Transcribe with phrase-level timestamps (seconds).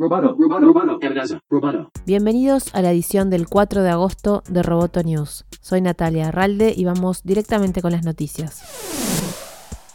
[0.00, 0.98] Roboto, roboto,
[1.50, 1.90] roboto.
[2.06, 5.44] Bienvenidos a la edición del 4 de agosto de Roboto News.
[5.60, 9.09] Soy Natalia Arralde y vamos directamente con las noticias.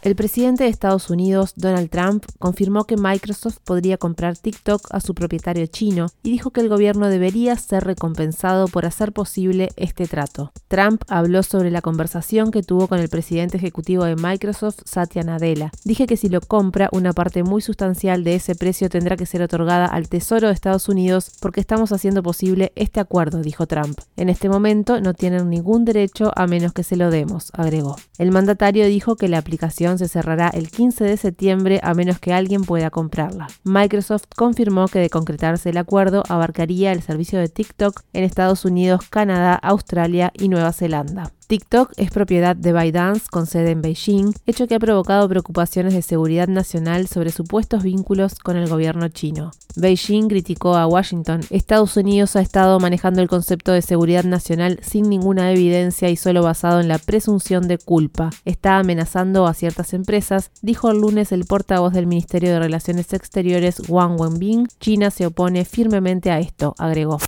[0.00, 5.12] El presidente de Estados Unidos, Donald Trump, confirmó que Microsoft podría comprar TikTok a su
[5.12, 10.52] propietario chino y dijo que el gobierno debería ser recompensado por hacer posible este trato.
[10.68, 15.72] Trump habló sobre la conversación que tuvo con el presidente ejecutivo de Microsoft, Satya Nadella.
[15.84, 19.42] Dije que si lo compra, una parte muy sustancial de ese precio tendrá que ser
[19.42, 23.98] otorgada al Tesoro de Estados Unidos porque estamos haciendo posible este acuerdo, dijo Trump.
[24.16, 27.96] En este momento no tienen ningún derecho a menos que se lo demos, agregó.
[28.18, 32.34] El mandatario dijo que la aplicación se cerrará el 15 de septiembre a menos que
[32.34, 33.46] alguien pueda comprarla.
[33.64, 39.08] Microsoft confirmó que de concretarse el acuerdo abarcaría el servicio de TikTok en Estados Unidos,
[39.08, 41.32] Canadá, Australia y Nueva Zelanda.
[41.48, 46.02] TikTok es propiedad de ByteDance con sede en Beijing, hecho que ha provocado preocupaciones de
[46.02, 49.52] seguridad nacional sobre supuestos vínculos con el gobierno chino.
[49.74, 51.40] Beijing criticó a Washington.
[51.48, 56.42] Estados Unidos ha estado manejando el concepto de seguridad nacional sin ninguna evidencia y solo
[56.42, 58.28] basado en la presunción de culpa.
[58.44, 63.88] Está amenazando a ciertas empresas, dijo el lunes el portavoz del Ministerio de Relaciones Exteriores
[63.88, 64.68] Wang Wenbin.
[64.80, 67.18] China se opone firmemente a esto, agregó.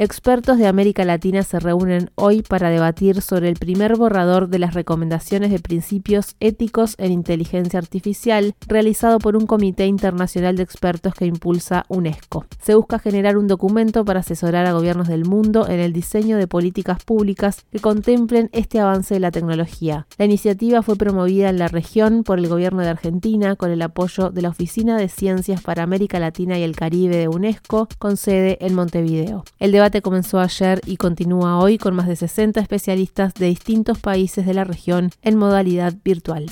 [0.00, 4.74] Expertos de América Latina se reúnen hoy para debatir sobre el primer borrador de las
[4.74, 11.26] recomendaciones de principios éticos en inteligencia artificial realizado por un comité internacional de expertos que
[11.26, 12.46] impulsa UNESCO.
[12.62, 16.46] Se busca generar un documento para asesorar a gobiernos del mundo en el diseño de
[16.46, 20.06] políticas públicas que contemplen este avance de la tecnología.
[20.16, 24.30] La iniciativa fue promovida en la región por el gobierno de Argentina con el apoyo
[24.30, 28.58] de la Oficina de Ciencias para América Latina y el Caribe de UNESCO con sede
[28.64, 29.42] en Montevideo.
[29.58, 34.46] El debate comenzó ayer y continúa hoy con más de 60 especialistas de distintos países
[34.46, 36.46] de la región en modalidad virtual.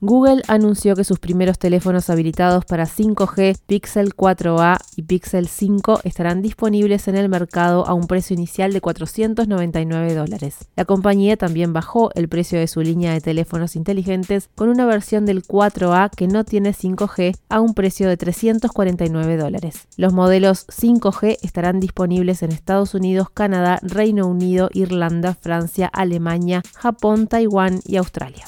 [0.00, 6.40] Google anunció que sus primeros teléfonos habilitados para 5G Pixel 4a y Pixel 5 estarán
[6.40, 10.68] disponibles en el mercado a un precio inicial de 499 dólares.
[10.76, 15.26] La compañía también bajó el precio de su línea de teléfonos inteligentes con una versión
[15.26, 19.88] del 4a que no tiene 5G a un precio de 349 dólares.
[19.96, 27.26] Los modelos 5G estarán disponibles en Estados Unidos, Canadá, Reino Unido, Irlanda, Francia, Alemania, Japón,
[27.26, 28.44] Taiwán y Australia.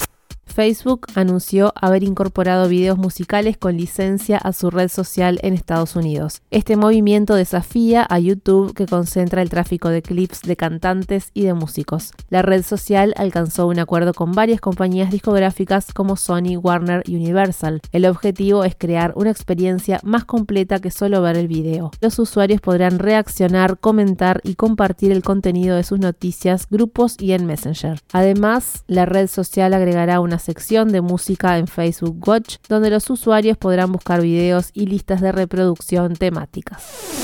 [0.51, 6.43] Facebook anunció haber incorporado videos musicales con licencia a su red social en Estados Unidos.
[6.51, 11.55] Este movimiento desafía a YouTube que concentra el tráfico de clips de cantantes y de
[11.55, 12.13] músicos.
[12.29, 17.81] La red social alcanzó un acuerdo con varias compañías discográficas como Sony, Warner y Universal.
[17.93, 21.93] El objetivo es crear una experiencia más completa que solo ver el video.
[22.01, 27.47] Los usuarios podrán reaccionar, comentar y compartir el contenido de sus noticias, grupos y en
[27.47, 28.01] Messenger.
[28.13, 33.57] Además, la red social agregará una sección de música en Facebook Watch, donde los usuarios
[33.57, 37.21] podrán buscar videos y listas de reproducción temáticas.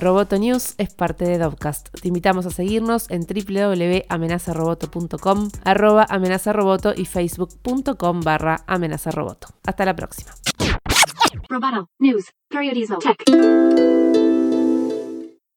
[0.00, 1.88] Roboto News es parte de Dovcast.
[2.00, 9.48] Te invitamos a seguirnos en www.amenazaroboto.com, arroba amenazaroboto y facebook.com barra amenazaroboto.
[9.64, 10.30] Hasta la próxima.